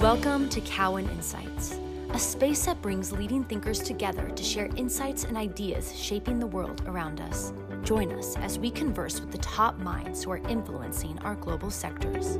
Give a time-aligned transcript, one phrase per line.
[0.00, 5.38] Welcome to Cowen Insights, a space that brings leading thinkers together to share insights and
[5.38, 7.54] ideas shaping the world around us.
[7.82, 12.36] Join us as we converse with the top minds who are influencing our global sectors.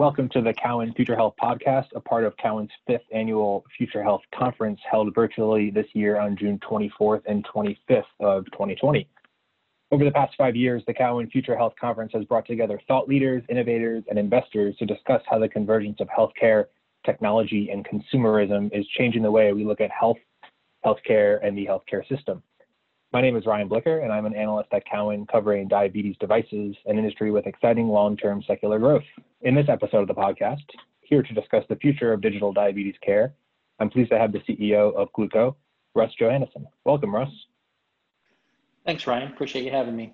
[0.00, 4.22] Welcome to the Cowen Future Health Podcast, a part of Cowen's fifth annual Future Health
[4.34, 9.06] Conference held virtually this year on June 24th and 25th of 2020.
[9.90, 13.42] Over the past five years, the Cowen Future Health Conference has brought together thought leaders,
[13.50, 16.68] innovators, and investors to discuss how the convergence of healthcare,
[17.04, 20.16] technology, and consumerism is changing the way we look at health,
[20.82, 22.42] healthcare, and the healthcare system.
[23.12, 26.96] My name is Ryan Blicker, and I'm an analyst at Cowen covering diabetes devices, an
[26.96, 29.02] industry with exciting long-term secular growth.
[29.42, 30.62] In this episode of the podcast,
[31.00, 33.34] here to discuss the future of digital diabetes care,
[33.80, 35.56] I'm pleased to have the CEO of Glooko,
[35.96, 36.66] Russ Johannessen.
[36.84, 37.30] Welcome, Russ.
[38.86, 39.32] Thanks, Ryan.
[39.32, 40.12] Appreciate you having me.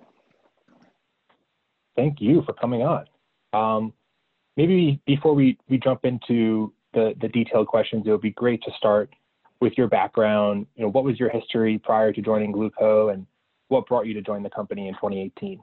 [1.95, 3.05] Thank you for coming on.
[3.53, 3.93] Um,
[4.55, 8.71] maybe before we, we jump into the, the detailed questions, it would be great to
[8.75, 9.13] start
[9.59, 13.25] with your background, you know, what was your history prior to joining Glooko and
[13.69, 15.61] what brought you to join the company in 2018?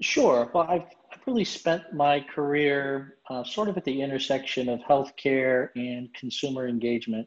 [0.00, 0.50] Sure.
[0.54, 5.70] Well, I've, I've really spent my career uh, sort of at the intersection of healthcare
[5.74, 7.26] and consumer engagement.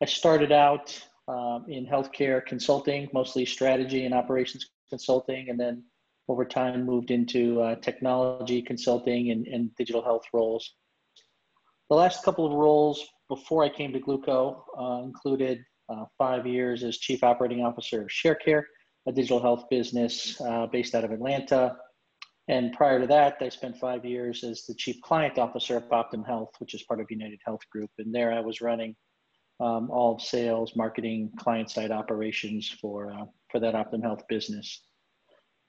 [0.00, 5.84] I started out um, in healthcare consulting, mostly strategy and operations consulting, and then
[6.28, 10.74] over time moved into uh, technology consulting and, and digital health roles.
[11.90, 16.84] The last couple of roles before I came to Glooko uh, included uh, five years
[16.84, 18.62] as Chief Operating Officer of ShareCare,
[19.08, 21.76] a digital health business uh, based out of Atlanta.
[22.46, 26.24] And prior to that, I spent five years as the Chief Client Officer of Optum
[26.24, 27.90] Health, which is part of United Health Group.
[27.98, 28.94] And there I was running
[29.58, 34.80] um, all sales, marketing, client side operations for, uh, for that Optum Health business.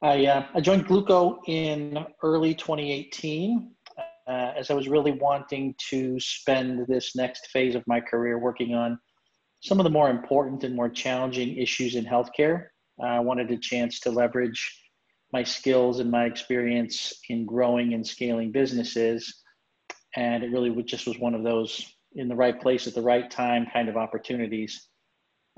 [0.03, 3.71] I, uh, I joined Glooko in early 2018
[4.27, 8.73] uh, as I was really wanting to spend this next phase of my career working
[8.73, 8.99] on
[9.61, 12.67] some of the more important and more challenging issues in healthcare.
[13.01, 14.79] I wanted a chance to leverage
[15.33, 19.41] my skills and my experience in growing and scaling businesses.
[20.15, 23.29] And it really just was one of those in the right place at the right
[23.31, 24.89] time kind of opportunities.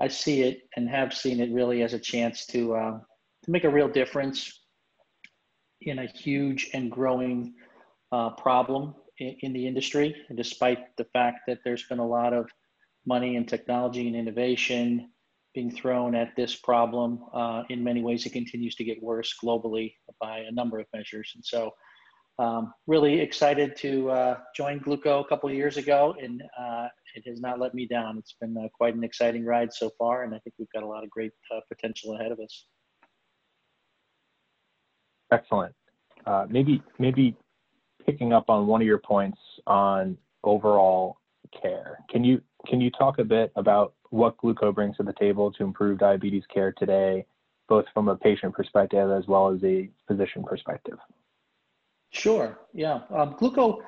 [0.00, 2.98] I see it and have seen it really as a chance to, uh,
[3.44, 4.60] to make a real difference
[5.80, 7.54] in a huge and growing
[8.14, 10.14] uh, problem in, in, the industry.
[10.28, 12.48] And despite the fact that there's been a lot of
[13.04, 15.10] money and technology and innovation
[15.52, 19.94] being thrown at this problem, uh, in many ways it continues to get worse globally
[20.20, 21.32] by a number of measures.
[21.34, 21.72] And so,
[22.40, 27.40] um, really excited to uh, join Glooko a couple years ago, and uh, it has
[27.40, 28.18] not let me down.
[28.18, 30.86] It's been uh, quite an exciting ride so far, and I think we've got a
[30.86, 32.66] lot of great uh, potential ahead of us.
[35.30, 35.74] Excellent.
[36.26, 37.36] Uh, maybe maybe
[38.04, 41.18] picking up on one of your points on overall
[41.60, 41.98] care.
[42.10, 45.64] Can you can you talk a bit about what Glooko brings to the table to
[45.64, 47.26] improve diabetes care today,
[47.68, 50.98] both from a patient perspective as well as a physician perspective?
[52.10, 52.60] Sure.
[52.72, 53.00] Yeah.
[53.10, 53.80] Um, Glooko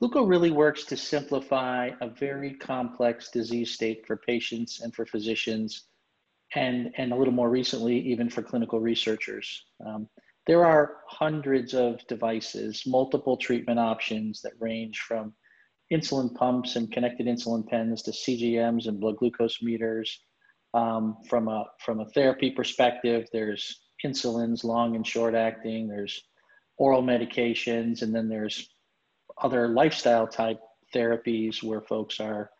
[0.00, 5.84] Glooko really works to simplify a very complex disease state for patients and for physicians,
[6.54, 9.64] and and a little more recently even for clinical researchers.
[9.84, 10.08] Um,
[10.46, 15.32] there are hundreds of devices, multiple treatment options that range from
[15.92, 20.20] insulin pumps and connected insulin pens to CGMs and blood glucose meters.
[20.74, 25.86] Um, from a from a therapy perspective, there's insulins, long and short acting.
[25.86, 26.22] There's
[26.78, 28.68] oral medications, and then there's
[29.40, 30.58] other lifestyle type
[30.94, 32.50] therapies where folks are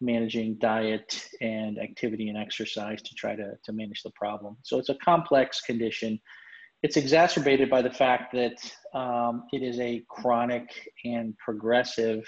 [0.00, 4.56] managing diet and activity and exercise to try to, to manage the problem.
[4.62, 6.20] So it's a complex condition
[6.84, 8.58] it's exacerbated by the fact that
[8.92, 10.68] um, it is a chronic
[11.06, 12.22] and progressive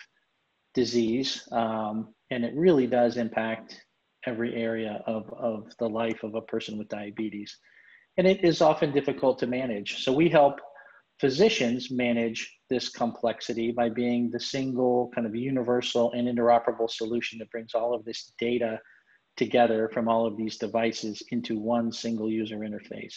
[0.72, 3.78] disease, um, and it really does impact
[4.24, 7.54] every area of, of the life of a person with diabetes.
[8.16, 10.02] And it is often difficult to manage.
[10.02, 10.58] So we help
[11.20, 17.50] physicians manage this complexity by being the single kind of universal and interoperable solution that
[17.50, 18.80] brings all of this data
[19.36, 23.16] together from all of these devices into one single user interface.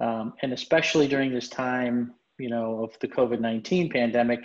[0.00, 4.40] Um, and especially during this time, you know, of the COVID-19 pandemic,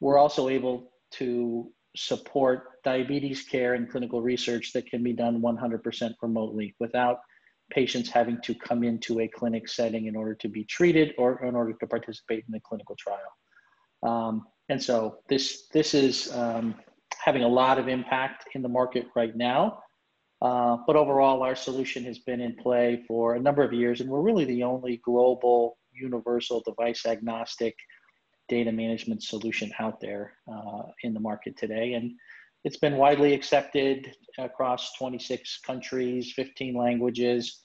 [0.00, 6.14] we're also able to support diabetes care and clinical research that can be done 100%
[6.22, 7.18] remotely without
[7.70, 11.54] patients having to come into a clinic setting in order to be treated or in
[11.54, 13.18] order to participate in the clinical trial.
[14.02, 16.74] Um, and so this, this is um,
[17.18, 19.80] having a lot of impact in the market right now.
[20.42, 24.08] Uh, but overall, our solution has been in play for a number of years, and
[24.08, 27.74] we're really the only global, universal, device agnostic
[28.48, 31.92] data management solution out there uh, in the market today.
[31.92, 32.12] And
[32.64, 37.62] it's been widely accepted across 26 countries, 15 languages.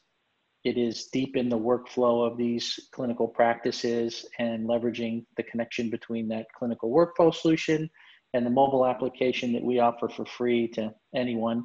[0.63, 6.27] It is deep in the workflow of these clinical practices and leveraging the connection between
[6.29, 7.89] that clinical workflow solution
[8.33, 11.63] and the mobile application that we offer for free to anyone.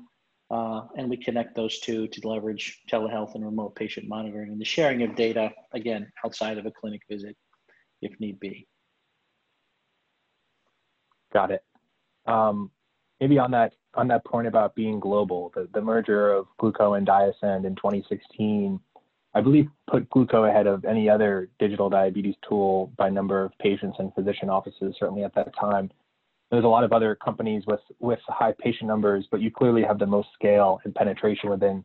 [0.50, 4.64] Uh, and we connect those two to leverage telehealth and remote patient monitoring and the
[4.64, 7.36] sharing of data, again, outside of a clinic visit
[8.02, 8.66] if need be.
[11.32, 11.62] Got it.
[12.26, 12.70] Um,
[13.20, 17.06] maybe on that on that point about being global, the, the merger of Glooko and
[17.06, 18.78] DiaSend in 2016,
[19.34, 23.96] I believe put Glooko ahead of any other digital diabetes tool by number of patients
[23.98, 25.90] and physician offices, certainly at that time.
[26.50, 29.98] There's a lot of other companies with, with high patient numbers, but you clearly have
[29.98, 31.84] the most scale and penetration within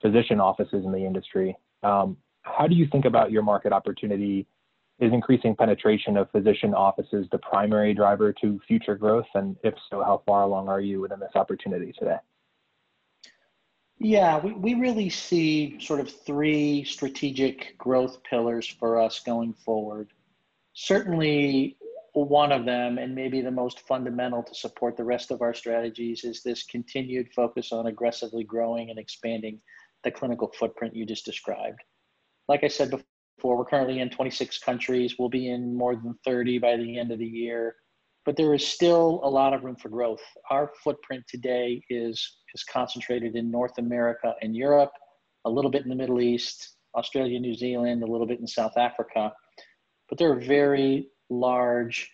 [0.00, 1.56] physician offices in the industry.
[1.82, 4.46] Um, how do you think about your market opportunity
[5.00, 9.26] is increasing penetration of physician offices the primary driver to future growth?
[9.34, 12.18] And if so, how far along are you within this opportunity today?
[13.98, 20.10] Yeah, we, we really see sort of three strategic growth pillars for us going forward.
[20.74, 21.76] Certainly,
[22.22, 26.24] one of them, and maybe the most fundamental to support the rest of our strategies,
[26.24, 29.60] is this continued focus on aggressively growing and expanding
[30.04, 31.80] the clinical footprint you just described.
[32.48, 33.04] Like I said before.
[33.42, 35.16] We're currently in 26 countries.
[35.18, 37.76] We'll be in more than 30 by the end of the year.
[38.24, 40.22] But there is still a lot of room for growth.
[40.50, 44.92] Our footprint today is, is concentrated in North America and Europe,
[45.44, 48.78] a little bit in the Middle East, Australia, New Zealand, a little bit in South
[48.78, 49.30] Africa.
[50.08, 52.10] But there are very large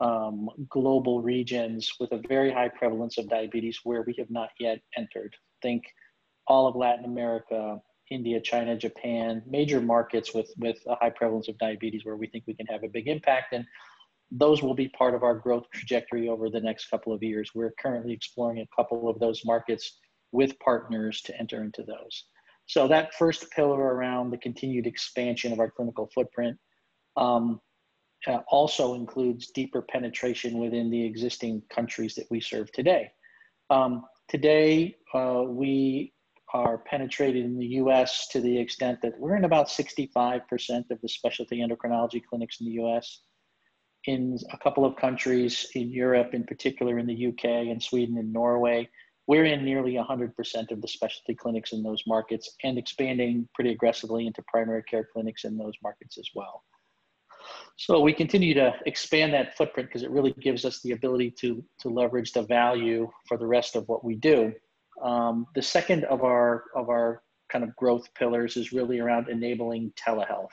[0.00, 4.80] um, global regions with a very high prevalence of diabetes where we have not yet
[4.96, 5.34] entered.
[5.62, 5.84] Think
[6.46, 7.80] all of Latin America,
[8.10, 12.44] India, China, Japan, major markets with, with a high prevalence of diabetes where we think
[12.46, 13.52] we can have a big impact.
[13.52, 13.64] And
[14.30, 17.50] those will be part of our growth trajectory over the next couple of years.
[17.54, 19.98] We're currently exploring a couple of those markets
[20.32, 22.24] with partners to enter into those.
[22.66, 26.58] So that first pillar around the continued expansion of our clinical footprint
[27.16, 27.60] um,
[28.26, 33.10] uh, also includes deeper penetration within the existing countries that we serve today.
[33.70, 36.12] Um, today, uh, we
[36.54, 41.08] are penetrated in the US to the extent that we're in about 65% of the
[41.08, 43.20] specialty endocrinology clinics in the US.
[44.06, 48.32] In a couple of countries in Europe, in particular in the UK and Sweden and
[48.32, 48.88] Norway,
[49.26, 54.26] we're in nearly 100% of the specialty clinics in those markets and expanding pretty aggressively
[54.26, 56.62] into primary care clinics in those markets as well.
[57.76, 61.62] So we continue to expand that footprint because it really gives us the ability to,
[61.80, 64.52] to leverage the value for the rest of what we do.
[65.02, 69.92] Um, the second of our of our kind of growth pillars is really around enabling
[69.92, 70.48] telehealth.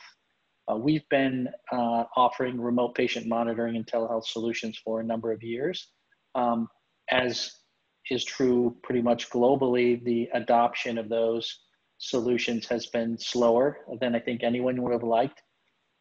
[0.71, 5.44] Uh, we've been uh, offering remote patient monitoring and telehealth solutions for a number of
[5.44, 5.88] years.
[6.35, 6.67] Um,
[7.11, 7.51] as
[8.09, 11.59] is true pretty much globally, the adoption of those
[11.97, 15.41] solutions has been slower than I think anyone would have liked.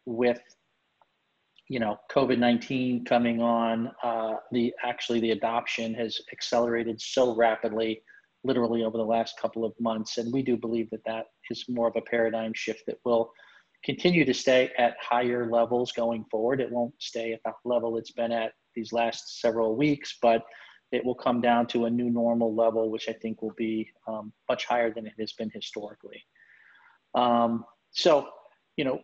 [0.04, 0.40] With
[1.68, 8.02] you know COVID-19 coming on, uh, the actually the adoption has accelerated so rapidly
[8.44, 10.18] literally over the last couple of months.
[10.18, 13.32] And we do believe that that is more of a paradigm shift that will
[13.84, 16.60] continue to stay at higher levels going forward.
[16.60, 20.42] It won't stay at the level it's been at these last several weeks, but
[20.92, 24.32] it will come down to a new normal level, which I think will be um,
[24.48, 26.22] much higher than it has been historically.
[27.14, 28.28] Um, so,
[28.76, 29.00] you know,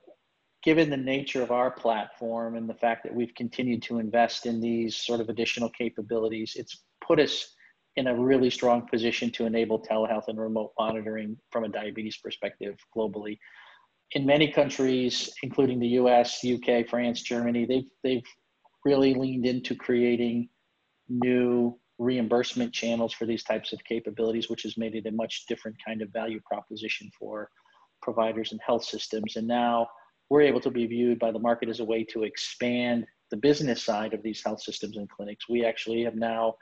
[0.63, 4.61] given the nature of our platform and the fact that we've continued to invest in
[4.61, 7.55] these sort of additional capabilities, it's put us
[7.97, 12.77] in a really strong position to enable telehealth and remote monitoring from a diabetes perspective
[12.97, 13.39] globally.
[14.13, 18.27] In many countries, including the US, UK, France, Germany, they've, they've
[18.85, 20.49] really leaned into creating
[21.09, 25.77] new reimbursement channels for these types of capabilities, which has made it a much different
[25.85, 27.51] kind of value proposition for
[28.01, 29.37] providers and health systems.
[29.37, 29.89] And now
[30.31, 33.83] we're able to be viewed by the market as a way to expand the business
[33.83, 35.49] side of these health systems and clinics.
[35.49, 36.55] We actually have now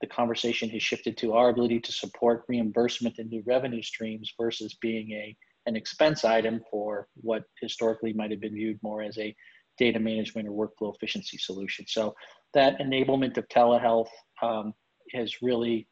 [0.00, 4.76] the conversation has shifted to our ability to support reimbursement and new revenue streams versus
[4.80, 9.34] being a an expense item for what historically might have been viewed more as a
[9.78, 11.86] data management or workflow efficiency solution.
[11.88, 12.14] So
[12.52, 14.10] that enablement of telehealth
[14.42, 14.74] um,
[15.12, 15.88] has really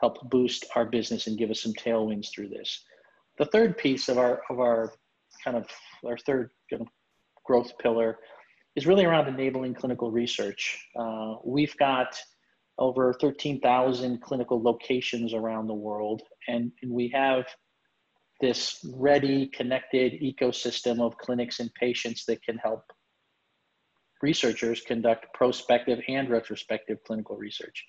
[0.00, 2.82] helped boost our business and give us some tailwinds through this.
[3.38, 4.92] The third piece of our of our
[5.44, 5.66] kind of
[6.06, 6.86] our third you know,
[7.44, 8.18] growth pillar
[8.76, 10.78] is really around enabling clinical research.
[10.98, 12.16] Uh, we've got
[12.78, 16.22] over 13,000 clinical locations around the world.
[16.48, 17.44] And, and we have
[18.40, 22.82] this ready, connected ecosystem of clinics and patients that can help
[24.22, 27.84] researchers conduct prospective and retrospective clinical research.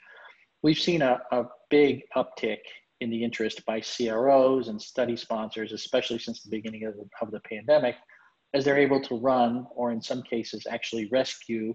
[0.62, 2.60] We've seen a, a big uptick
[3.01, 7.31] in the interest by CROs and study sponsors, especially since the beginning of the, of
[7.31, 7.95] the pandemic,
[8.53, 11.73] as they're able to run, or in some cases, actually rescue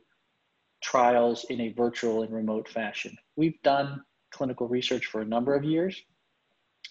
[0.82, 3.16] trials in a virtual and remote fashion.
[3.36, 4.00] We've done
[4.32, 6.00] clinical research for a number of years.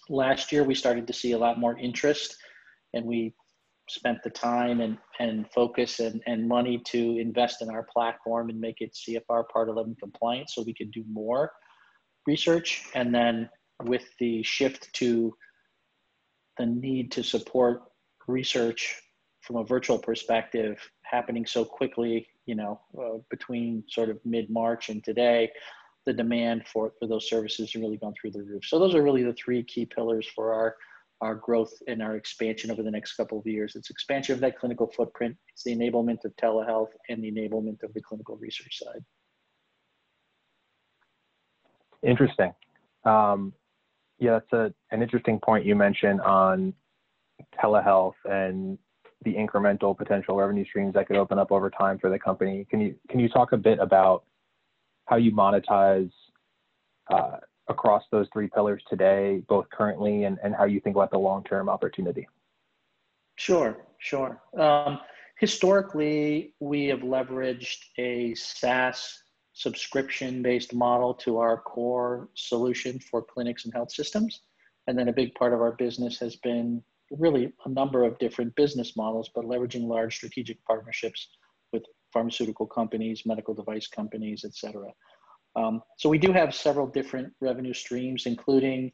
[0.08, 2.36] Last year, we started to see a lot more interest,
[2.94, 3.34] and we
[3.88, 8.60] spent the time and, and focus and, and money to invest in our platform and
[8.60, 11.52] make it CFR Part 11 compliant so we could do more
[12.26, 12.84] research.
[12.94, 13.48] And then
[13.84, 15.34] with the shift to
[16.58, 17.82] the need to support
[18.26, 19.00] research
[19.40, 24.88] from a virtual perspective happening so quickly, you know, uh, between sort of mid March
[24.88, 25.50] and today,
[26.06, 28.64] the demand for, for those services has really gone through the roof.
[28.64, 30.76] So those are really the three key pillars for our
[31.20, 33.74] our growth and our expansion over the next couple of years.
[33.74, 37.92] It's expansion of that clinical footprint, it's the enablement of telehealth, and the enablement of
[37.92, 39.04] the clinical research side.
[42.04, 42.54] Interesting.
[43.04, 43.52] Um,
[44.18, 46.74] yeah, that's a, an interesting point you mentioned on
[47.62, 48.78] telehealth and
[49.24, 52.66] the incremental potential revenue streams that could open up over time for the company.
[52.70, 54.24] Can you can you talk a bit about
[55.06, 56.10] how you monetize
[57.10, 57.36] uh,
[57.68, 61.42] across those three pillars today, both currently and, and how you think about the long
[61.44, 62.28] term opportunity?
[63.36, 64.40] Sure, sure.
[64.58, 65.00] Um,
[65.38, 69.22] historically, we have leveraged a SaaS
[69.58, 74.42] subscription based model to our core solution for clinics and health systems.
[74.86, 78.54] And then a big part of our business has been really a number of different
[78.54, 81.28] business models, but leveraging large strategic partnerships
[81.72, 84.90] with pharmaceutical companies, medical device companies, et cetera.
[85.56, 88.92] Um, so we do have several different revenue streams, including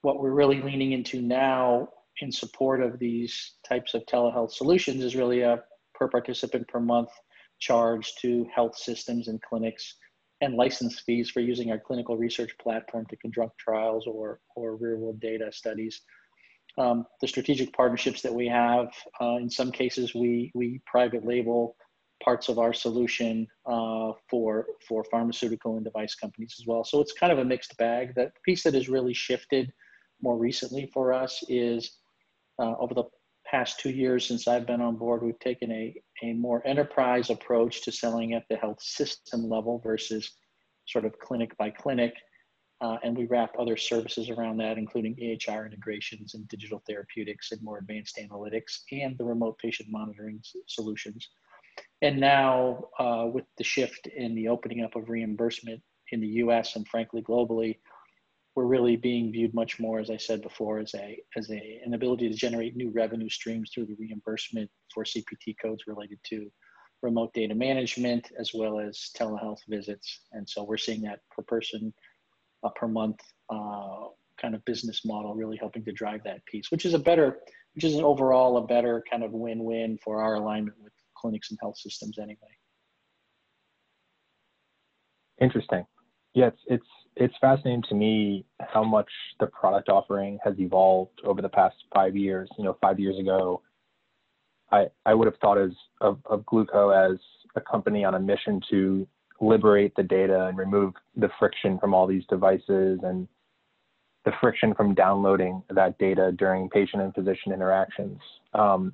[0.00, 1.88] what we're really leaning into now
[2.22, 5.62] in support of these types of telehealth solutions is really a
[5.94, 7.10] per participant per month
[7.58, 9.96] charge to health systems and clinics
[10.40, 14.98] and license fees for using our clinical research platform to conduct trials or, or real
[14.98, 16.02] world data studies.
[16.76, 18.88] Um, the strategic partnerships that we have,
[19.20, 21.76] uh, in some cases, we, we private label
[22.22, 26.82] parts of our solution uh, for for pharmaceutical and device companies as well.
[26.82, 28.14] So it's kind of a mixed bag.
[28.14, 29.72] That piece that has really shifted
[30.22, 31.98] more recently for us is
[32.58, 33.04] uh, over the
[33.54, 35.94] past two years since I've been on board, we've taken a,
[36.24, 40.28] a more enterprise approach to selling at the health system level versus
[40.88, 42.14] sort of clinic by clinic.
[42.80, 47.62] Uh, and we wrap other services around that, including EHR integrations and digital therapeutics and
[47.62, 51.28] more advanced analytics and the remote patient monitoring solutions.
[52.02, 55.80] And now, uh, with the shift in the opening up of reimbursement
[56.10, 57.76] in the US and frankly globally,
[58.54, 61.94] we're really being viewed much more, as I said before, as a as a an
[61.94, 66.50] ability to generate new revenue streams through the reimbursement for CPT codes related to
[67.02, 70.20] remote data management as well as telehealth visits.
[70.32, 71.92] And so we're seeing that per person
[72.64, 73.20] uh, per month
[73.50, 74.06] uh,
[74.40, 77.38] kind of business model really helping to drive that piece, which is a better,
[77.74, 81.58] which is an overall a better kind of win-win for our alignment with clinics and
[81.60, 82.36] health systems anyway.
[85.40, 85.84] Interesting.
[86.34, 89.08] Yeah, it's it's it's fascinating to me how much
[89.40, 92.48] the product offering has evolved over the past five years.
[92.58, 93.62] You know, five years ago,
[94.72, 97.18] I I would have thought as of, of Glooko as
[97.56, 99.06] a company on a mission to
[99.40, 103.28] liberate the data and remove the friction from all these devices and
[104.24, 108.18] the friction from downloading that data during patient and physician interactions.
[108.54, 108.92] Um,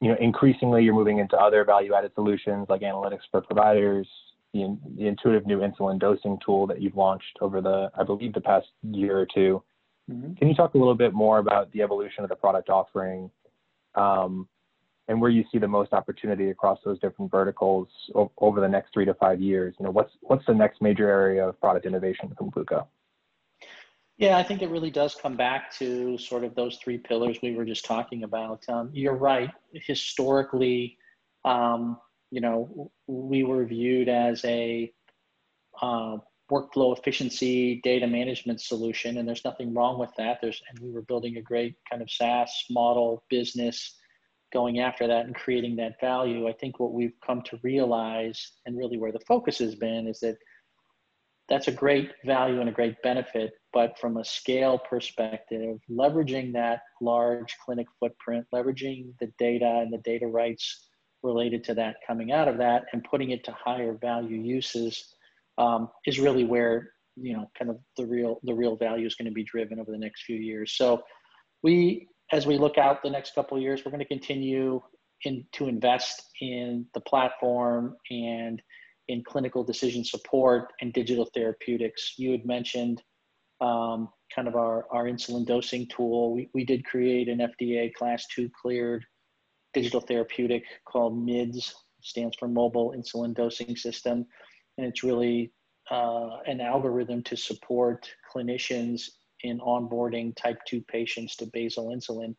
[0.00, 4.06] you know, increasingly you're moving into other value-added solutions like analytics for providers,
[4.54, 8.40] the, the intuitive new insulin dosing tool that you've launched over the, I believe, the
[8.40, 9.62] past year or 2
[10.10, 10.34] mm-hmm.
[10.34, 13.30] Can you talk a little bit more about the evolution of the product offering
[13.96, 14.48] um,
[15.08, 18.94] and where you see the most opportunity across those different verticals o- over the next
[18.94, 19.74] three to five years?
[19.78, 22.86] You know, what's what's the next major area of product innovation from Glooko?
[24.16, 27.56] Yeah, I think it really does come back to sort of those three pillars we
[27.56, 28.62] were just talking about.
[28.68, 29.50] Um, you're right.
[29.72, 30.96] Historically,
[31.44, 31.98] um,
[32.30, 34.92] you know, we were viewed as a
[35.80, 36.16] uh,
[36.50, 40.38] workflow efficiency data management solution, and there's nothing wrong with that.
[40.40, 43.96] There's, and we were building a great kind of SaaS model business
[44.52, 46.48] going after that and creating that value.
[46.48, 50.20] I think what we've come to realize, and really where the focus has been, is
[50.20, 50.36] that
[51.48, 53.52] that's a great value and a great benefit.
[53.72, 59.98] But from a scale perspective, leveraging that large clinic footprint, leveraging the data and the
[59.98, 60.88] data rights
[61.24, 65.16] related to that coming out of that and putting it to higher value uses
[65.58, 69.26] um, is really where you know kind of the real the real value is going
[69.26, 70.76] to be driven over the next few years.
[70.76, 71.02] So
[71.62, 74.80] we as we look out the next couple of years, we're going to continue
[75.24, 78.62] in, to invest in the platform and
[79.08, 82.14] in clinical decision support and digital therapeutics.
[82.16, 83.02] You had mentioned
[83.60, 86.34] um, kind of our, our insulin dosing tool.
[86.34, 89.04] We, we did create an FDA class two cleared
[89.74, 94.26] digital therapeutic called MIDS, stands for Mobile Insulin Dosing System.
[94.78, 95.52] And it's really
[95.90, 99.10] uh, an algorithm to support clinicians
[99.42, 102.34] in onboarding type 2 patients to basal insulin.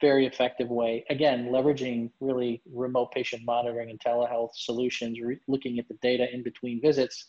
[0.00, 1.04] Very effective way.
[1.10, 6.42] Again, leveraging really remote patient monitoring and telehealth solutions, re- looking at the data in
[6.42, 7.26] between visits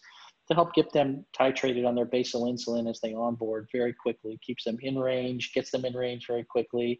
[0.47, 4.63] to help get them titrated on their basal insulin as they onboard very quickly, keeps
[4.63, 6.99] them in range, gets them in range very quickly,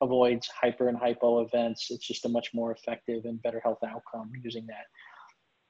[0.00, 1.90] avoids hyper and hypo events.
[1.90, 4.86] It's just a much more effective and better health outcome using that.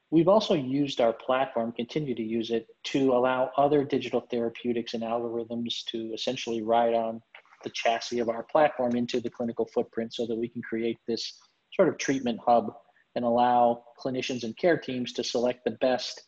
[0.09, 5.03] We've also used our platform, continue to use it, to allow other digital therapeutics and
[5.03, 7.21] algorithms to essentially ride on
[7.63, 11.37] the chassis of our platform into the clinical footprint so that we can create this
[11.73, 12.73] sort of treatment hub
[13.15, 16.21] and allow clinicians and care teams to select the best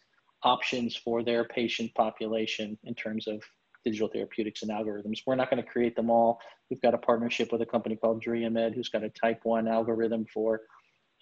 [0.44, 3.42] options for their patient population in terms of
[3.84, 5.20] digital therapeutics and algorithms.
[5.26, 6.40] We're not going to create them all.
[6.70, 10.26] We've got a partnership with a company called DreaMed, who's got a type 1 algorithm
[10.34, 10.62] for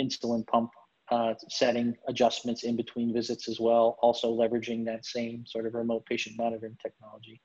[0.02, 0.72] insulin pump
[1.12, 6.06] uh, setting adjustments in between visits as well, also leveraging that same sort of remote
[6.06, 7.42] patient monitoring technology.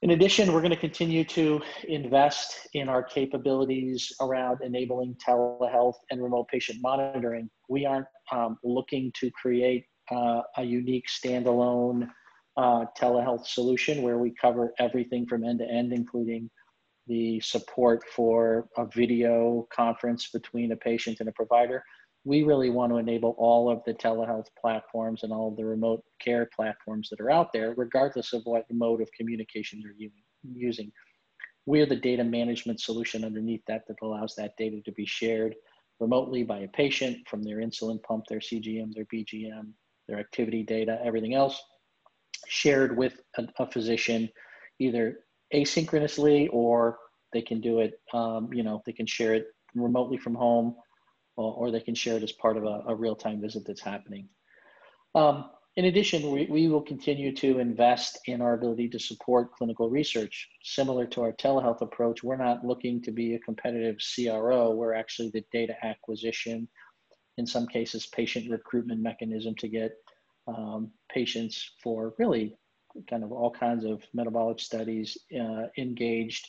[0.00, 6.20] In addition, we're going to continue to invest in our capabilities around enabling telehealth and
[6.20, 7.48] remote patient monitoring.
[7.68, 12.08] We aren't um, looking to create uh, a unique standalone
[12.56, 16.50] uh, telehealth solution where we cover everything from end to end, including
[17.06, 21.82] the support for a video conference between a patient and a provider.
[22.24, 26.04] We really want to enable all of the telehealth platforms and all of the remote
[26.20, 30.10] care platforms that are out there, regardless of what mode of communication you're
[30.54, 30.92] using.
[31.66, 35.56] We're the data management solution underneath that that allows that data to be shared
[35.98, 39.72] remotely by a patient from their insulin pump, their CGM, their BGM,
[40.08, 41.60] their activity data, everything else
[42.46, 44.28] shared with a, a physician
[44.78, 45.20] either
[45.54, 46.98] asynchronously or
[47.32, 50.76] they can do it, um, you know, they can share it remotely from home
[51.36, 54.28] or, or they can share it as part of a, a real-time visit that's happening.
[55.14, 59.88] Um, in addition, we, we will continue to invest in our ability to support clinical
[59.88, 60.48] research.
[60.62, 64.72] Similar to our telehealth approach, we're not looking to be a competitive CRO.
[64.72, 66.68] We're actually the data acquisition,
[67.38, 69.92] in some cases, patient recruitment mechanism to get
[70.46, 72.56] um, patients for really
[73.08, 76.48] kind of all kinds of metabolic studies uh, engaged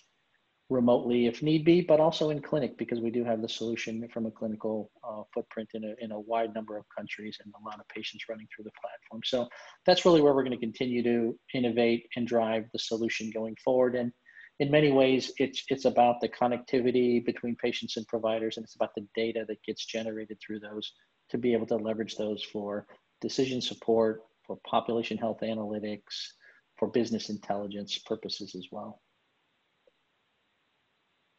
[0.70, 4.26] remotely if need be, but also in clinic because we do have the solution from
[4.26, 7.80] a clinical uh, footprint in a, in a wide number of countries and a lot
[7.80, 9.22] of patients running through the platform.
[9.24, 9.48] So
[9.86, 13.96] that's really where we're going to continue to innovate and drive the solution going forward.
[13.96, 14.12] And
[14.60, 18.96] in many ways, it's, it's about the connectivity between patients and providers, and it's about
[18.96, 20.94] the data that gets generated through those
[21.30, 22.86] to be able to leverage those for
[23.24, 26.34] decision support, for population health analytics,
[26.78, 29.02] for business intelligence purposes as well.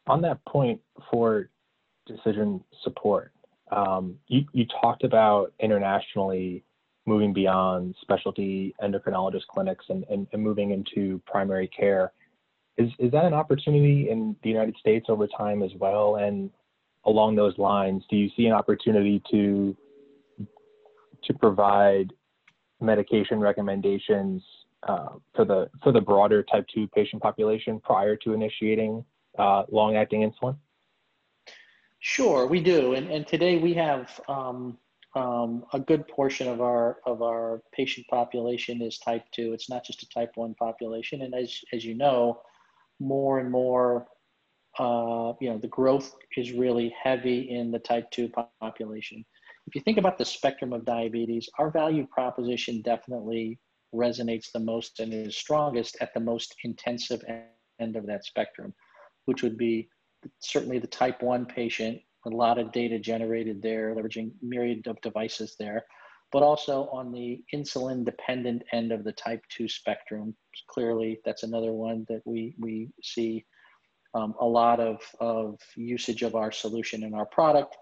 [0.07, 1.49] On that point for
[2.07, 3.31] decision support,
[3.71, 6.63] um, you, you talked about internationally
[7.05, 12.11] moving beyond specialty endocrinologist clinics and, and, and, moving into primary care.
[12.77, 16.15] Is, is that an opportunity in the United States over time as well?
[16.15, 16.49] And
[17.05, 19.77] along those lines, do you see an opportunity to
[21.25, 22.13] to provide
[22.81, 24.43] medication recommendations
[24.87, 29.03] uh, for the for the broader type 2 patient population prior to initiating
[29.37, 30.55] uh, long-acting insulin?
[31.99, 34.77] Sure, we do, and and today we have um,
[35.15, 39.53] um, a good portion of our of our patient population is type two.
[39.53, 42.41] It's not just a type one population, and as as you know,
[42.99, 44.07] more and more,
[44.77, 48.29] uh, you know, the growth is really heavy in the type two
[48.61, 49.25] population
[49.67, 53.59] if you think about the spectrum of diabetes, our value proposition definitely
[53.93, 57.23] resonates the most and is strongest at the most intensive
[57.79, 58.73] end of that spectrum,
[59.25, 59.89] which would be
[60.39, 65.55] certainly the type 1 patient, a lot of data generated there, leveraging myriad of devices
[65.59, 65.85] there,
[66.31, 70.35] but also on the insulin dependent end of the type 2 spectrum.
[70.69, 73.45] Clearly, that's another one that we, we see
[74.13, 77.77] um, a lot of, of usage of our solution and our product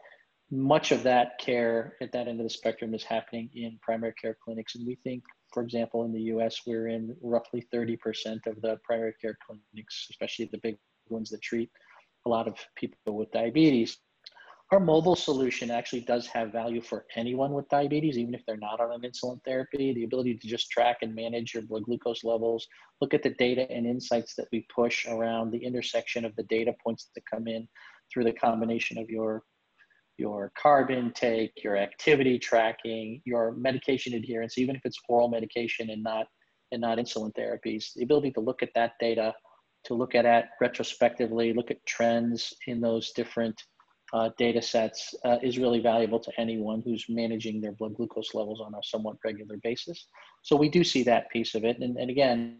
[0.53, 4.37] much of that care at that end of the spectrum is happening in primary care
[4.43, 4.75] clinics.
[4.75, 7.97] And we think, for example, in the US, we're in roughly 30%
[8.45, 10.77] of the primary care clinics, especially the big
[11.09, 11.71] ones that treat
[12.27, 13.97] a lot of people with diabetes.
[14.71, 18.79] our mobile solution actually does have value for anyone with diabetes, even if they're not
[18.79, 19.93] on an insulin therapy.
[19.93, 22.67] The ability to just track and manage your blood glucose levels,
[23.01, 26.73] look at the data and insights that we push around the intersection of the data
[26.83, 27.67] points that come in
[28.11, 29.43] through the combination of your
[30.23, 36.01] your carb intake, your activity tracking, your medication adherence, even if it's oral medication and
[36.01, 36.27] not
[36.71, 37.93] and not insulin therapies.
[37.93, 39.33] The ability to look at that data,
[39.83, 43.61] to look at it retrospectively, look at trends in those different
[44.13, 48.61] uh, data sets uh, is really valuable to anyone who's managing their blood glucose levels
[48.61, 50.07] on a somewhat regular basis.
[50.41, 51.79] So we do see that piece of it.
[51.79, 52.59] And, and again,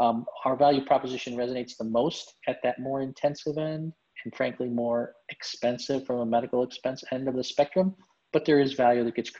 [0.00, 3.92] um, our value proposition resonates the most at that more intensive end
[4.26, 7.94] and frankly more expensive from a medical expense end of the spectrum.
[8.32, 9.30] But there is value that gets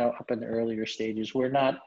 [0.00, 1.32] up in the earlier stages.
[1.32, 1.78] We're not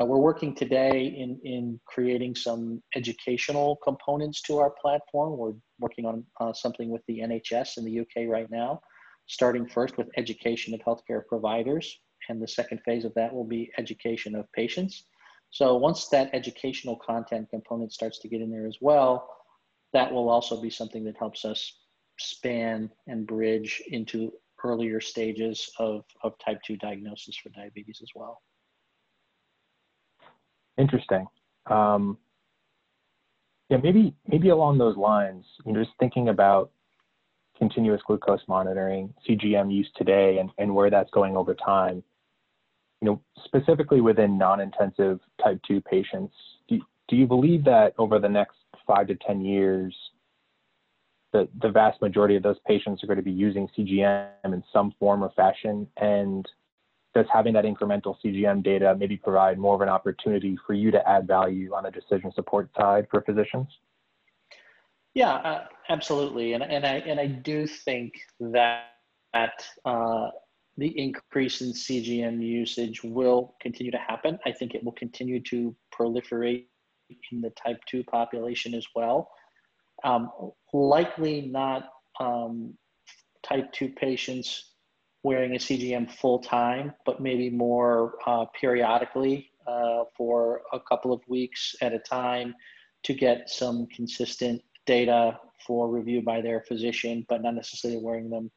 [0.00, 5.36] uh, we're working today in, in creating some educational components to our platform.
[5.36, 8.80] We're working on uh, something with the NHS in the UK right now,
[9.26, 12.00] starting first with education of healthcare providers.
[12.30, 15.04] And the second phase of that will be education of patients.
[15.50, 19.28] So once that educational content component starts to get in there as well,
[19.92, 21.81] that will also be something that helps us
[22.18, 24.32] span and bridge into
[24.64, 28.40] earlier stages of, of type 2 diagnosis for diabetes as well.
[30.78, 31.26] Interesting.
[31.66, 32.18] Um,
[33.68, 36.70] yeah, maybe maybe along those lines, you know, just thinking about
[37.58, 42.02] continuous glucose monitoring, CGM use today, and, and where that's going over time.
[43.00, 46.34] You know, specifically within non-intensive type 2 patients,
[46.68, 49.94] do, do you believe that over the next five to 10 years,
[51.32, 54.92] the, the vast majority of those patients are going to be using CGM in some
[54.98, 55.86] form or fashion?
[55.96, 56.46] And
[57.14, 61.08] does having that incremental CGM data maybe provide more of an opportunity for you to
[61.08, 63.66] add value on the decision support side for physicians?
[65.14, 68.84] Yeah, uh, absolutely, and and I and I do think that
[69.34, 70.28] that uh,
[70.78, 74.38] the increase in CGM usage will continue to happen.
[74.46, 76.66] I think it will continue to proliferate
[77.30, 79.28] in the type two population as well.
[80.02, 80.30] Um,
[80.72, 82.74] likely not um,
[83.42, 84.72] type two patients
[85.22, 91.20] wearing a CGM full time, but maybe more uh, periodically uh, for a couple of
[91.28, 92.54] weeks at a time
[93.04, 98.50] to get some consistent data for review by their physician, but not necessarily wearing them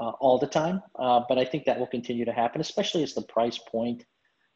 [0.00, 0.82] uh, all the time.
[0.98, 4.04] Uh, but I think that will continue to happen, especially as the price point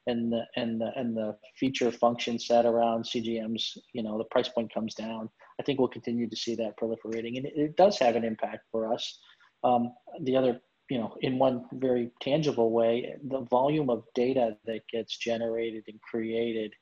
[0.07, 4.49] and the and the and the feature function set around CGMs, you know, the price
[4.49, 5.29] point comes down.
[5.61, 8.67] I think we'll continue to see that proliferating, and it, it does have an impact
[8.71, 9.19] for us.
[9.65, 10.61] Um, the other
[10.93, 15.99] you know, in one very tangible way, the volume of data that gets generated and
[16.03, 16.75] created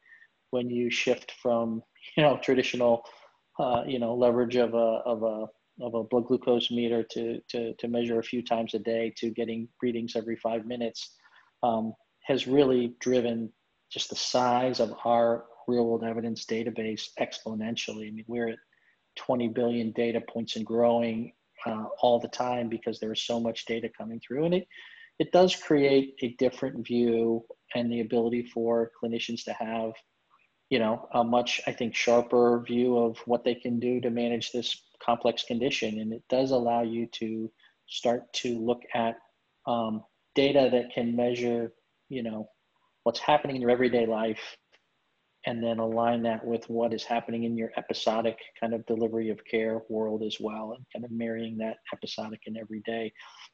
[0.51, 1.81] when you shift from,
[2.17, 3.05] you know, traditional,
[3.61, 5.47] uh, you know, leverage of a, of a,
[5.85, 9.31] of a blood glucose meter to, to, to measure a few times a day to
[9.31, 11.15] getting readings every five minutes
[11.63, 11.95] um,
[12.31, 13.53] has really driven
[13.91, 18.07] just the size of our real world evidence database exponentially.
[18.07, 18.59] I mean, we're at
[19.17, 21.33] 20 billion data points and growing
[21.67, 24.67] uh, all the time because there's so much data coming through and it
[25.19, 29.93] it does create a different view and the ability for clinicians to have
[30.71, 34.53] you know a much i think sharper view of what they can do to manage
[34.53, 37.51] this complex condition and it does allow you to
[37.89, 39.17] start to look at
[39.67, 40.03] um,
[40.35, 41.75] data that can measure
[42.11, 42.49] you know
[43.05, 44.57] what's happening in your everyday life
[45.47, 49.43] and then align that with what is happening in your episodic kind of delivery of
[49.45, 53.11] care world as well and kind of marrying that episodic and everyday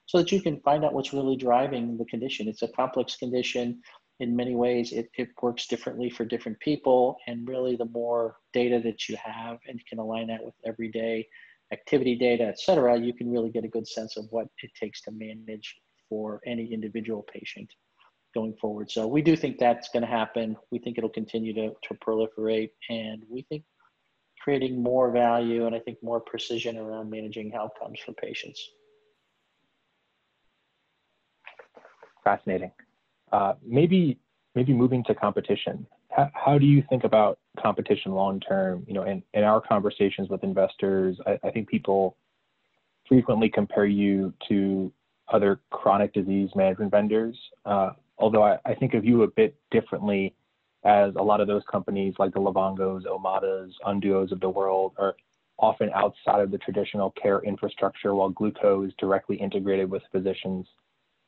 [0.06, 2.48] so that you can find out what's really driving the condition.
[2.48, 3.80] It's a complex condition.
[4.18, 8.80] In many ways it, it works differently for different people and really the more data
[8.82, 11.26] that you have and you can align that with everyday
[11.72, 15.02] activity data et cetera you can really get a good sense of what it takes
[15.02, 15.74] to manage
[16.08, 17.68] for any individual patient
[18.36, 18.90] going forward.
[18.90, 20.56] So we do think that's going to happen.
[20.70, 23.64] We think it'll continue to, to proliferate, and we think
[24.40, 28.60] creating more value and I think more precision around managing outcomes for patients.
[32.22, 32.72] Fascinating.
[33.32, 34.18] Uh, maybe
[34.54, 35.86] maybe moving to competition.
[36.10, 38.84] How, how, do you think about competition long term?
[38.86, 42.16] You know, in, in our conversations with investors, I, I think people
[43.08, 44.92] frequently compare you to
[45.32, 47.36] other chronic disease management vendors.
[47.64, 50.34] Uh, although I, I think of you a bit differently
[50.84, 55.16] as a lot of those companies like the Livongos, Omadas, Onduos of the world are
[55.58, 60.66] often outside of the traditional care infrastructure while Glooko is directly integrated with physicians.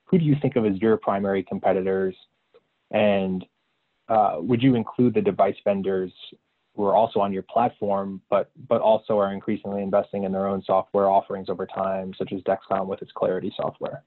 [0.04, 2.14] Who do you think of as your primary competitors?
[2.90, 3.44] And
[4.08, 6.12] uh, would you include the device vendors
[6.74, 10.62] who are also on your platform, but but also are increasingly investing in their own
[10.62, 14.04] software offerings over time, such as Dexcom with its Clarity software?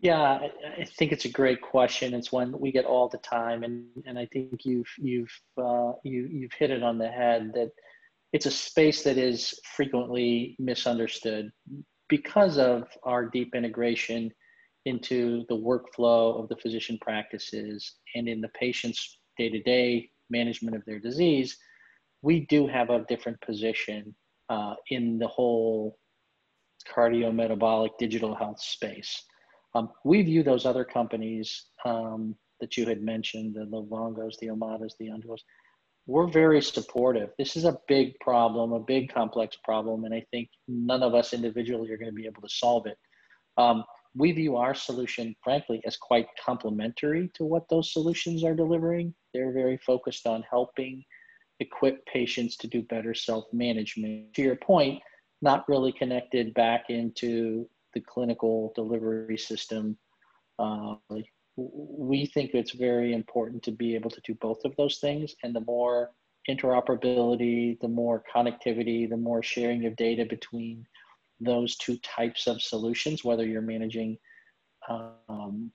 [0.00, 0.38] Yeah,
[0.78, 2.14] I think it's a great question.
[2.14, 6.26] It's one we get all the time, and and I think you've you've uh, you
[6.30, 7.70] you've hit it on the head that
[8.32, 11.50] it's a space that is frequently misunderstood
[12.08, 14.30] because of our deep integration
[14.86, 20.98] into the workflow of the physician practices and in the patient's day-to-day management of their
[20.98, 21.58] disease.
[22.22, 24.14] We do have a different position
[24.48, 25.98] uh, in the whole
[26.88, 29.24] cardiometabolic digital health space
[29.74, 34.92] um, we view those other companies um, that you had mentioned, the Livongos, the Omadas,
[34.98, 35.40] the Onduos,
[36.06, 37.30] we're very supportive.
[37.38, 41.32] This is a big problem, a big complex problem, and I think none of us
[41.32, 42.98] individually are going to be able to solve it.
[43.56, 49.14] Um, we view our solution, frankly, as quite complementary to what those solutions are delivering.
[49.32, 51.04] They're very focused on helping
[51.60, 54.34] equip patients to do better self management.
[54.34, 55.00] To your point,
[55.42, 59.96] not really connected back into the clinical delivery system.
[60.58, 60.94] Uh,
[61.56, 65.34] we think it's very important to be able to do both of those things.
[65.42, 66.10] And the more
[66.48, 70.86] interoperability, the more connectivity, the more sharing of data between
[71.40, 74.18] those two types of solutions, whether you're managing,
[74.88, 75.70] um,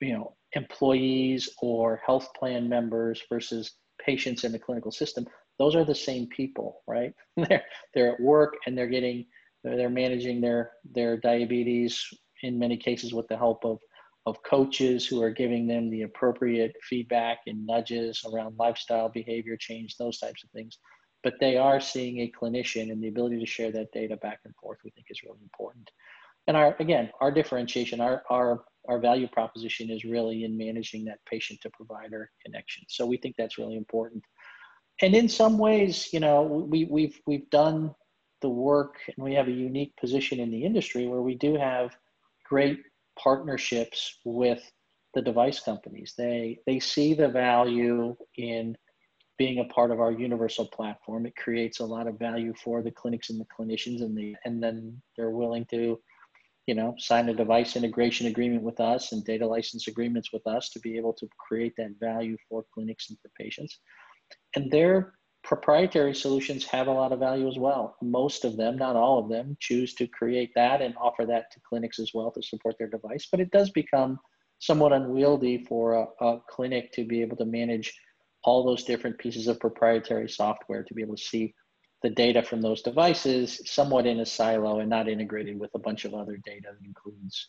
[0.00, 3.72] you know, employees or health plan members versus
[4.04, 5.26] patients in the clinical system,
[5.58, 7.14] those are the same people, right?
[7.36, 7.62] they're,
[7.94, 9.26] they're at work and they're getting
[9.64, 12.04] they're managing their their diabetes
[12.42, 13.78] in many cases with the help of
[14.26, 19.96] of coaches who are giving them the appropriate feedback and nudges around lifestyle behavior change
[19.96, 20.78] those types of things.
[21.24, 24.54] But they are seeing a clinician and the ability to share that data back and
[24.56, 25.90] forth we think is really important.
[26.46, 31.24] And our again our differentiation our our our value proposition is really in managing that
[31.26, 32.84] patient to provider connection.
[32.88, 34.24] So we think that's really important.
[35.00, 37.94] And in some ways you know we we've we've done
[38.42, 41.96] the work and we have a unique position in the industry where we do have
[42.44, 42.80] great
[43.18, 44.62] partnerships with
[45.14, 46.14] the device companies.
[46.16, 48.76] They they see the value in
[49.38, 51.26] being a part of our universal platform.
[51.26, 54.62] It creates a lot of value for the clinics and the clinicians and the and
[54.62, 55.98] then they're willing to
[56.66, 60.68] you know sign a device integration agreement with us and data license agreements with us
[60.70, 63.80] to be able to create that value for clinics and for patients
[64.54, 67.96] and they're proprietary solutions have a lot of value as well.
[68.00, 71.60] Most of them, not all of them, choose to create that and offer that to
[71.68, 73.26] clinics as well to support their device.
[73.30, 74.18] But it does become
[74.60, 77.92] somewhat unwieldy for a, a clinic to be able to manage
[78.44, 81.54] all those different pieces of proprietary software to be able to see
[82.02, 86.04] the data from those devices somewhat in a silo and not integrated with a bunch
[86.04, 87.48] of other data that includes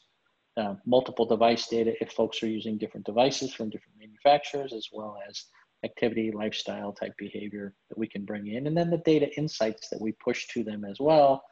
[0.58, 5.18] uh, multiple device data if folks are using different devices from different manufacturers as well
[5.28, 5.46] as
[5.84, 10.02] activity, lifestyle type behavior that we can bring in, and then the data insights that
[10.02, 11.44] we push to them as well,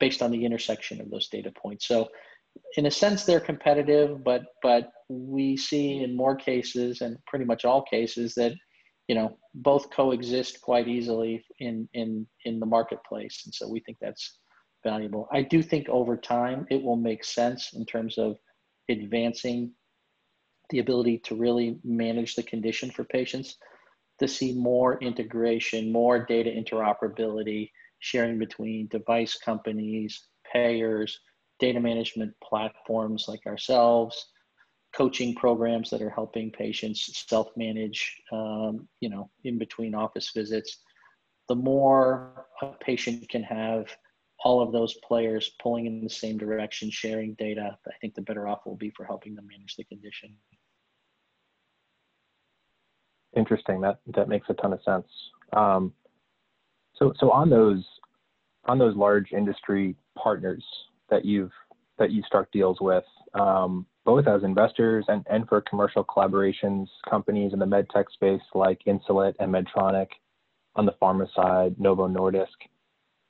[0.00, 1.86] based on the intersection of those data points.
[1.86, 2.08] So,
[2.76, 7.64] in a sense, they're competitive, but but we see in more cases, and pretty much
[7.64, 8.52] all cases, that
[9.08, 13.98] you know both coexist quite easily in in in the marketplace, and so we think
[14.00, 14.38] that's
[14.84, 15.28] valuable.
[15.32, 18.36] I do think over time it will make sense in terms of
[18.88, 19.72] advancing
[20.70, 23.56] the ability to really manage the condition for patients,
[24.18, 31.20] to see more integration, more data interoperability, sharing between device companies, payers,
[31.58, 34.26] data management platforms like ourselves,
[34.94, 40.78] coaching programs that are helping patients self-manage, um, you know, in between office visits.
[41.48, 43.86] The more a patient can have
[44.44, 48.48] all of those players pulling in the same direction, sharing data, I think the better
[48.48, 50.36] off we'll be for helping them manage the condition.
[53.36, 53.80] Interesting.
[53.80, 55.06] That that makes a ton of sense.
[55.52, 55.92] Um,
[56.94, 57.84] so so on those
[58.64, 60.64] on those large industry partners
[61.10, 61.52] that you've
[61.98, 67.52] that you struck deals with, um, both as investors and, and for commercial collaborations, companies
[67.52, 70.08] in the medtech space like Insulet and Medtronic,
[70.74, 72.46] on the pharma side, Novo Nordisk.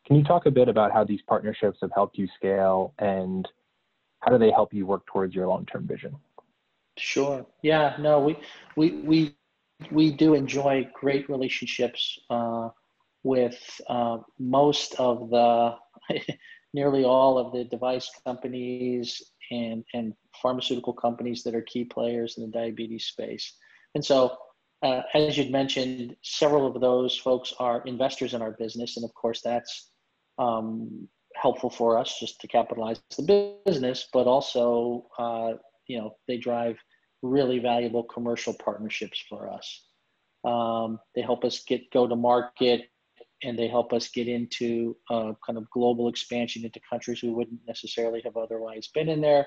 [0.06, 3.46] Can you talk a bit about how these partnerships have helped you scale and
[4.20, 6.16] how do they help you work towards your long-term vision?
[6.98, 7.46] Sure.
[7.62, 7.96] Yeah.
[7.98, 8.36] No, we
[8.76, 9.34] we we
[9.90, 12.68] we do enjoy great relationships uh,
[13.22, 13.58] with
[13.88, 15.74] uh, most of the,
[16.74, 22.44] nearly all of the device companies and, and pharmaceutical companies that are key players in
[22.44, 23.54] the diabetes space.
[23.94, 24.36] And so,
[24.82, 28.96] uh, as you'd mentioned, several of those folks are investors in our business.
[28.96, 29.90] And of course, that's
[30.38, 35.52] um, helpful for us just to capitalize the business, but also, uh,
[35.86, 36.76] you know, they drive
[37.22, 39.82] really valuable commercial partnerships for us.
[40.44, 42.88] Um, they help us get go to market,
[43.42, 47.60] and they help us get into uh, kind of global expansion into countries we wouldn't
[47.66, 49.46] necessarily have otherwise been in there.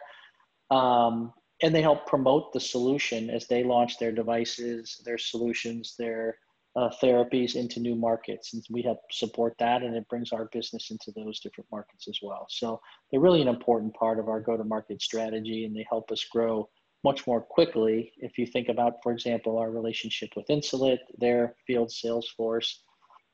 [0.72, 6.38] Um, and they help promote the solution as they launch their devices, their solutions, their
[6.76, 8.54] uh, therapies into new markets.
[8.54, 12.20] And we help support that, and it brings our business into those different markets as
[12.22, 12.46] well.
[12.50, 12.80] So
[13.12, 16.24] they're really an important part of our go to market strategy, and they help us
[16.24, 16.70] grow
[17.04, 18.12] much more quickly.
[18.18, 22.84] If you think about, for example, our relationship with Insulet, their field sales force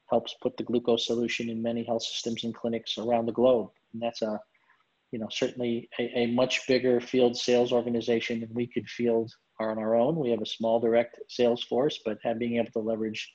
[0.10, 3.72] helps put the Glooko solution in many health systems and clinics around the globe.
[3.94, 4.40] And that's a
[5.16, 9.78] you know, certainly a, a, much bigger field sales organization than we could field on
[9.78, 10.18] our own.
[10.18, 13.32] We have a small direct sales force, but being able to leverage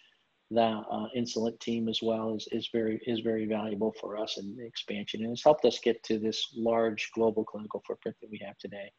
[0.51, 4.57] the uh, Insulet team as well is, is very is very valuable for us in
[4.57, 8.43] the expansion, and it's helped us get to this large global clinical footprint that we
[8.45, 8.93] have today.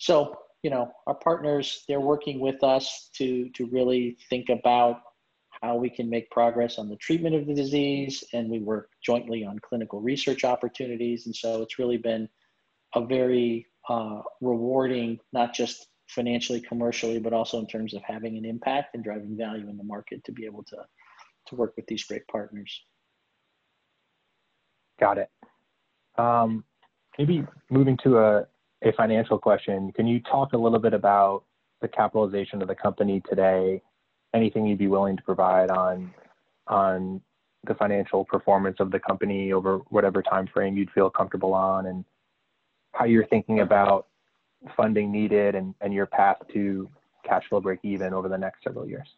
[0.00, 5.02] So, you know, our partners they're working with us to to really think about
[5.62, 9.44] how we can make progress on the treatment of the disease, and we work jointly
[9.44, 11.26] on clinical research opportunities.
[11.26, 12.28] And so it's really been
[12.94, 18.44] a very uh, rewarding, not just financially, commercially, but also in terms of having an
[18.46, 20.76] impact and driving value in the market to be able to,
[21.46, 22.82] to work with these great partners.
[24.98, 25.30] Got it.
[26.16, 26.64] Um,
[27.18, 28.46] maybe moving to a,
[28.82, 31.44] a financial question, can you talk a little bit about
[31.80, 33.82] the capitalization of the company today
[34.34, 36.12] anything you'd be willing to provide on
[36.66, 37.20] on
[37.64, 42.04] the financial performance of the company over whatever time frame you'd feel comfortable on and
[42.92, 44.06] how you're thinking about
[44.76, 46.88] funding needed and, and your path to
[47.24, 49.16] cash flow break even over the next several years.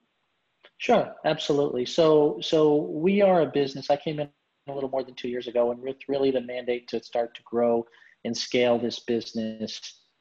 [0.78, 1.86] Sure, absolutely.
[1.86, 3.90] So so we are a business.
[3.90, 4.28] I came in
[4.68, 7.42] a little more than two years ago, and with really the mandate to start to
[7.44, 7.86] grow
[8.24, 9.80] and scale this business.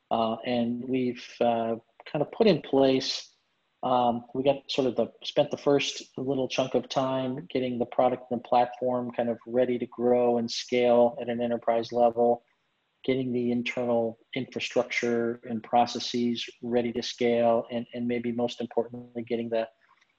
[0.10, 1.76] Uh, and we've uh,
[2.12, 3.32] kind of put in place
[3.84, 7.86] um, we got sort of the spent the first little chunk of time getting the
[7.86, 12.44] product and the platform kind of ready to grow and scale at an enterprise level,
[13.04, 19.50] getting the internal infrastructure and processes ready to scale, and, and maybe most importantly, getting
[19.50, 19.68] the,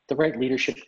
[0.09, 0.79] the right leadership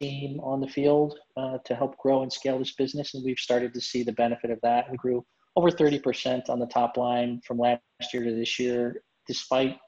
[0.00, 3.14] team on the field uh, to help grow and scale this business.
[3.14, 4.90] And we've started to see the benefit of that.
[4.90, 5.24] We grew
[5.56, 7.80] over 30% on the top line from last
[8.12, 9.78] year to this year, despite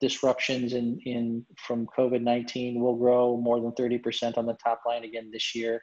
[0.00, 5.30] disruptions in, in from COVID-19 will grow more than 30% on the top line again
[5.32, 5.80] this year.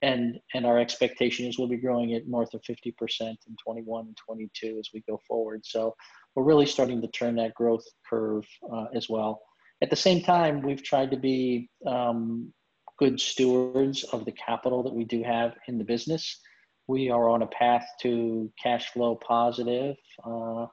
[0.00, 4.16] And, and our expectation is we'll be growing at north of 50% in 21 and
[4.16, 5.62] 22 as we go forward.
[5.64, 5.94] So
[6.34, 9.42] we're really starting to turn that growth curve uh, as well.
[9.82, 12.52] At the same time, we've tried to be um,
[12.98, 16.40] good stewards of the capital that we do have in the business.
[16.88, 19.96] We are on a path to cash flow positive.
[20.24, 20.66] Uh,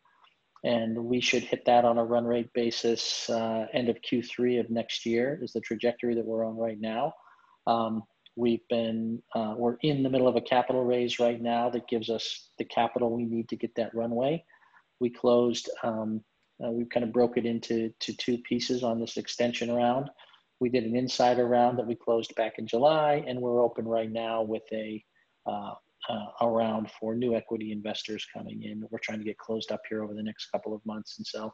[0.64, 4.70] and we should hit that on a run rate basis uh, end of Q3 of
[4.72, 7.14] next year is the trajectory that we're on right now.
[7.68, 8.02] Um,
[8.36, 12.10] we've been uh, we're in the middle of a capital raise right now that gives
[12.10, 14.44] us the capital we need to get that runway.
[15.00, 15.70] We closed.
[15.84, 16.24] Um,
[16.64, 20.10] uh, we kind of broke it into to two pieces on this extension round.
[20.60, 24.12] We did an insider round that we closed back in July, and we're open right
[24.12, 25.04] now with a
[25.46, 25.74] uh,
[26.10, 28.84] uh, around for new equity investors coming in.
[28.90, 31.18] We're trying to get closed up here over the next couple of months.
[31.18, 31.54] And so,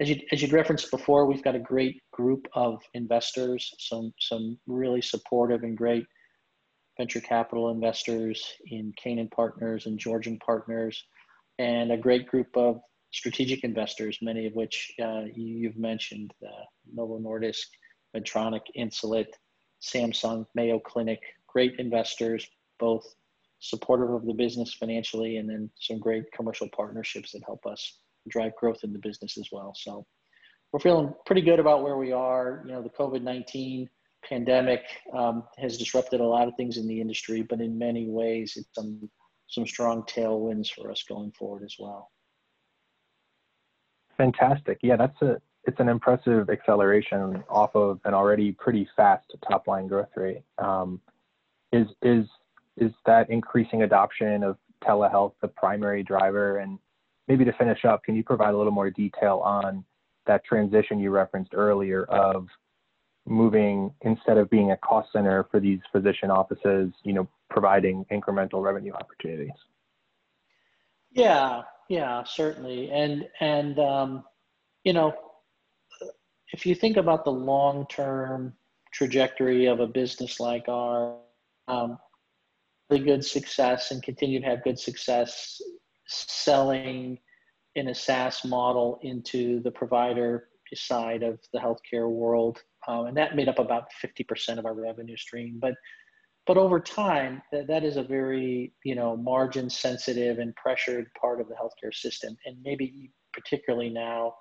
[0.00, 4.58] as you as you referenced before, we've got a great group of investors, some some
[4.66, 6.06] really supportive and great
[6.96, 11.04] venture capital investors in Canaan Partners and Georgian Partners,
[11.58, 12.80] and a great group of
[13.12, 17.66] strategic investors, many of which uh, you've mentioned: uh, Novo Nordisk,
[18.16, 19.28] Medtronic, Insulet,
[19.82, 21.20] Samsung, Mayo Clinic.
[21.46, 22.48] Great investors,
[22.80, 23.04] both
[23.64, 27.98] supportive of the business financially, and then some great commercial partnerships that help us
[28.28, 29.72] drive growth in the business as well.
[29.74, 30.06] So
[30.72, 32.62] we're feeling pretty good about where we are.
[32.66, 33.88] You know, the COVID 19
[34.28, 34.82] pandemic
[35.16, 38.68] um, has disrupted a lot of things in the industry, but in many ways, it's
[38.74, 39.08] some
[39.48, 42.10] some strong tailwinds for us going forward as well.
[44.16, 44.78] Fantastic.
[44.82, 49.86] Yeah, that's a it's an impressive acceleration off of an already pretty fast top line
[49.86, 50.42] growth rate.
[50.58, 51.00] Um,
[51.72, 52.26] is is
[52.76, 56.58] is that increasing adoption of telehealth the primary driver?
[56.58, 56.78] And
[57.28, 59.84] maybe to finish up, can you provide a little more detail on
[60.26, 62.46] that transition you referenced earlier of
[63.26, 68.62] moving instead of being a cost center for these physician offices, you know, providing incremental
[68.62, 69.52] revenue opportunities?
[71.12, 72.90] Yeah, yeah, certainly.
[72.90, 74.24] And and um,
[74.82, 75.14] you know,
[76.52, 78.54] if you think about the long-term
[78.92, 81.16] trajectory of a business like our,
[81.66, 81.98] um,
[82.90, 85.60] really good success and continue to have good success
[86.06, 87.18] selling
[87.74, 92.62] in a SaaS model into the provider side of the healthcare world.
[92.88, 95.58] um, and that made up about 50% of our revenue stream.
[95.60, 95.74] But
[96.46, 101.40] but over time, that, that is a very you know margin sensitive and pressured part
[101.40, 104.34] of the healthcare system, and maybe particularly now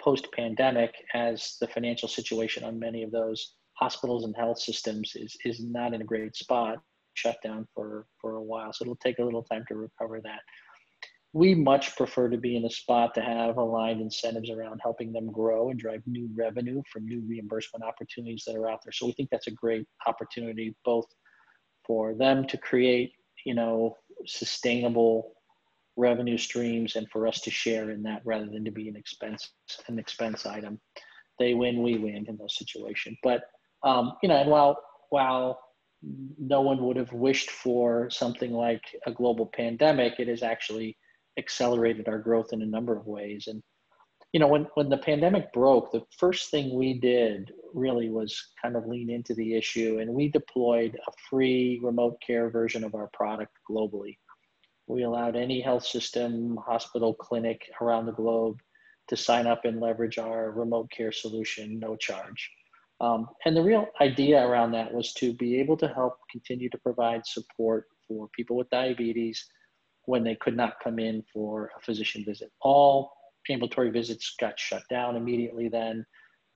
[0.00, 5.36] post pandemic, as the financial situation on many of those hospitals and health systems is
[5.44, 6.78] is not in a great spot,
[7.14, 8.72] shut down for for a while.
[8.72, 10.40] So it'll take a little time to recover that
[11.34, 15.32] we much prefer to be in a spot to have aligned incentives around helping them
[15.32, 18.92] grow and drive new revenue from new reimbursement opportunities that are out there.
[18.92, 21.06] So we think that's a great opportunity both
[21.86, 23.12] for them to create,
[23.46, 23.96] you know,
[24.26, 25.32] sustainable
[25.96, 29.50] revenue streams and for us to share in that rather than to be an expense
[29.88, 30.80] an expense item.
[31.38, 33.16] They win, we win in those situations.
[33.22, 33.42] But
[33.84, 35.58] um, you know, and while while
[36.38, 40.96] no one would have wished for something like a global pandemic, It has actually
[41.38, 43.46] accelerated our growth in a number of ways.
[43.46, 43.62] And
[44.32, 48.76] you know, when when the pandemic broke, the first thing we did really was kind
[48.76, 53.10] of lean into the issue, and we deployed a free remote care version of our
[53.12, 54.16] product globally.
[54.86, 58.60] We allowed any health system, hospital, clinic around the globe
[59.08, 62.50] to sign up and leverage our remote care solution, no charge.
[63.02, 66.78] Um, and the real idea around that was to be able to help continue to
[66.78, 69.44] provide support for people with diabetes
[70.04, 72.50] when they could not come in for a physician visit.
[72.60, 73.12] All
[73.50, 76.06] ambulatory visits got shut down immediately then.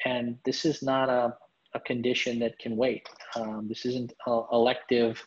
[0.05, 1.35] And this is not a,
[1.75, 3.09] a condition that can wait.
[3.35, 5.21] Um, this isn't a, elective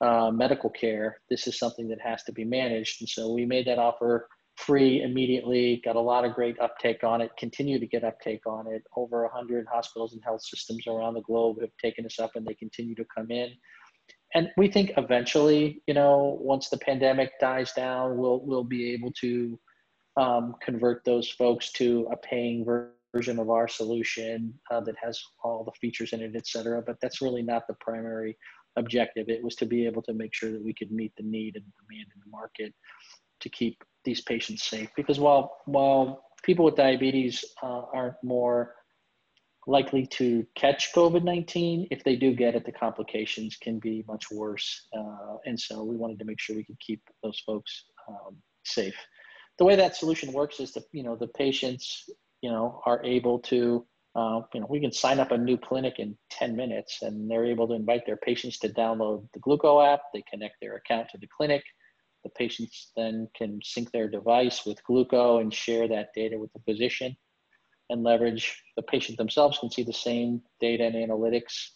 [0.00, 1.18] uh, medical care.
[1.28, 3.02] This is something that has to be managed.
[3.02, 7.20] And so we made that offer free immediately, got a lot of great uptake on
[7.20, 8.82] it, continue to get uptake on it.
[8.96, 12.54] Over 100 hospitals and health systems around the globe have taken us up and they
[12.54, 13.50] continue to come in
[14.34, 19.12] and we think eventually, you know, once the pandemic dies down, we'll we'll be able
[19.20, 19.58] to
[20.16, 25.64] um, convert those folks to a paying version of our solution uh, that has all
[25.64, 26.82] the features in it, et cetera.
[26.82, 28.36] But that's really not the primary
[28.76, 29.28] objective.
[29.28, 31.64] It was to be able to make sure that we could meet the need and
[31.64, 32.74] demand in the market
[33.40, 34.88] to keep these patients safe.
[34.96, 38.74] Because while while people with diabetes uh, aren't more
[39.66, 41.88] likely to catch COVID 19.
[41.90, 44.86] If they do get it, the complications can be much worse.
[44.96, 48.96] Uh, and so we wanted to make sure we could keep those folks um, safe.
[49.58, 52.08] The way that solution works is that, you know, the patients,
[52.40, 53.86] you know, are able to,
[54.16, 57.46] uh, you know, we can sign up a new clinic in 10 minutes and they're
[57.46, 60.00] able to invite their patients to download the Glooko app.
[60.12, 61.62] They connect their account to the clinic.
[62.24, 66.60] The patients then can sync their device with Glooko and share that data with the
[66.60, 67.16] physician
[67.90, 71.68] and leverage the patient themselves can see the same data and analytics.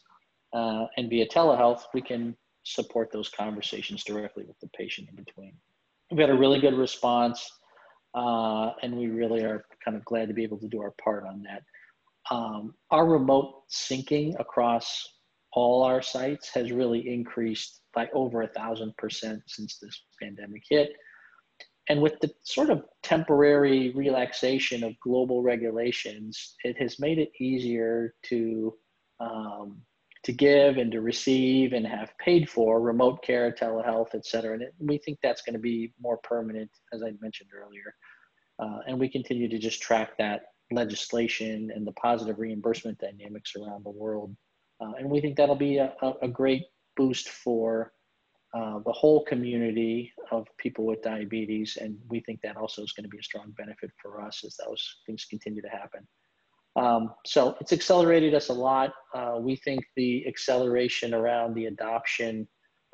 [0.55, 2.35] Uh, and via telehealth, we can
[2.65, 5.55] support those conversations directly with the patient in between.
[6.11, 7.51] We've had a really good response,
[8.15, 11.25] uh, and we really are kind of glad to be able to do our part
[11.27, 11.63] on that.
[12.31, 15.07] Um, our remote syncing across
[15.53, 20.91] all our sites has really increased by over a thousand percent since this pandemic hit
[21.89, 28.15] and with the sort of temporary relaxation of global regulations, it has made it easier
[28.25, 28.75] to
[29.21, 29.81] um,
[30.25, 34.53] to give and to receive and have paid for remote care, telehealth, et cetera.
[34.53, 37.95] And it, we think that's going to be more permanent, as I mentioned earlier.
[38.59, 40.43] Uh, and we continue to just track that
[40.73, 44.37] legislation and the positive reimbursement dynamics around the world.
[44.81, 46.65] Uh, and we think that'll be a, a great
[46.97, 47.93] boost for
[48.55, 51.77] uh, the whole community of people with diabetes.
[51.81, 54.57] And we think that also is going to be a strong benefit for us as
[54.57, 56.07] those things continue to happen.
[56.77, 58.93] Um, so it's accelerated us a lot.
[59.15, 62.47] Uh, we think the acceleration around the adoption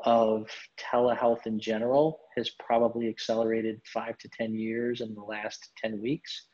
[0.04, 6.00] of telehealth in general has probably accelerated five to 10 years in the last 10
[6.00, 6.46] weeks.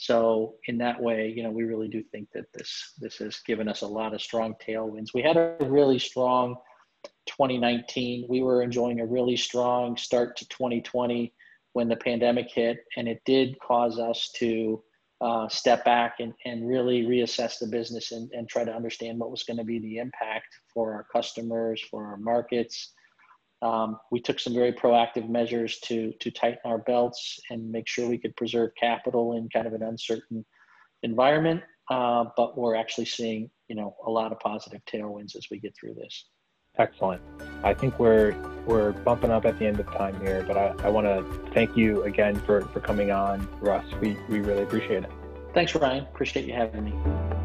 [0.00, 3.68] So in that way, you know, we really do think that this this has given
[3.68, 5.12] us a lot of strong tailwinds.
[5.12, 6.56] We had a really strong
[7.26, 8.24] 2019.
[8.26, 11.34] We were enjoying a really strong start to 2020
[11.74, 14.82] when the pandemic hit, and it did cause us to
[15.20, 19.30] uh, step back and, and really reassess the business and, and try to understand what
[19.30, 22.94] was going to be the impact for our customers, for our markets.
[23.62, 28.08] Um, we took some very proactive measures to, to tighten our belts and make sure
[28.08, 30.44] we could preserve capital in kind of an uncertain
[31.02, 31.62] environment.
[31.90, 35.74] Uh, but we're actually seeing, you know, a lot of positive tailwinds as we get
[35.78, 36.26] through this.
[36.78, 37.20] Excellent.
[37.64, 38.32] I think we're
[38.64, 41.76] we're bumping up at the end of time here, but I, I want to thank
[41.76, 43.84] you again for, for coming on, Russ.
[44.00, 45.10] We, we really appreciate it.
[45.52, 46.04] Thanks, Ryan.
[46.04, 47.39] Appreciate you having me.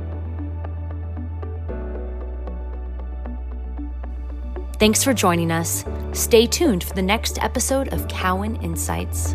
[4.78, 5.86] Thanks for joining us.
[6.12, 9.34] Stay tuned for the next episode of Cowen Insights.